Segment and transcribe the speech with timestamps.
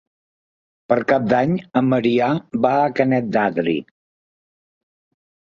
[0.93, 2.31] Per Cap d'Any en Maria
[2.65, 3.77] va a Canet d'Adri.